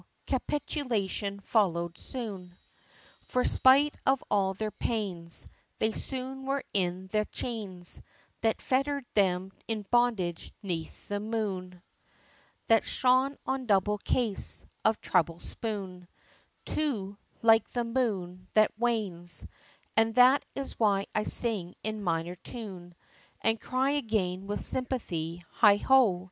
capitulation 0.25 1.39
followed 1.41 1.95
soon; 1.95 2.57
For 3.25 3.43
spite 3.43 3.93
of 4.03 4.23
all 4.31 4.55
their 4.55 4.71
pains, 4.71 5.45
They 5.77 5.91
soon 5.91 6.43
were 6.47 6.63
in 6.73 7.05
the 7.11 7.25
chains, 7.25 8.01
That 8.41 8.63
fettered 8.63 9.05
them 9.13 9.51
in 9.67 9.85
bondage 9.91 10.51
'neath 10.63 11.07
the 11.07 11.19
moon, 11.19 11.83
That 12.65 12.83
shone 12.83 13.37
on 13.45 13.67
double 13.67 13.99
case, 13.99 14.65
of 14.83 14.99
treble 15.01 15.37
spoon; 15.39 16.07
Too 16.65 17.15
like 17.43 17.69
the 17.69 17.83
moon, 17.83 18.47
that 18.53 18.71
wanes; 18.79 19.45
And 19.95 20.15
that 20.15 20.43
is 20.55 20.79
why 20.79 21.05
I 21.13 21.25
sing 21.25 21.75
in 21.83 22.01
minor 22.01 22.33
tune, 22.33 22.95
And 23.41 23.61
cry 23.61 23.91
again 23.91 24.47
with 24.47 24.61
sympathy, 24.61 25.43
heigho! 25.59 26.19